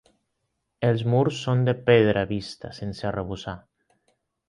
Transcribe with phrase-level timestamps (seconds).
[0.87, 3.59] Els murs són de pedra vista, sense arrebossar.